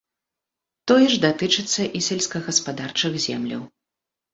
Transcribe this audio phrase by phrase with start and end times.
[0.93, 3.61] Тое ж датычыцца і сельскагаспадарчых земляў.